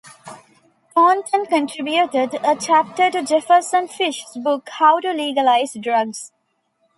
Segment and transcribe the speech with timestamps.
[0.95, 6.31] Thornton contributed a chapter to Jefferson Fish's book "How to Legalize Drugs".